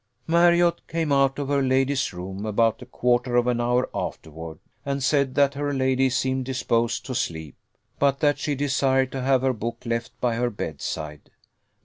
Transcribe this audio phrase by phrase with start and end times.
[0.25, 5.03] Marriott came out of her lady's room about a quarter of an hour afterward, and
[5.03, 7.55] said that her lady seemed disposed to sleep,
[7.99, 11.29] but that she desired to have her hook left by her bedside.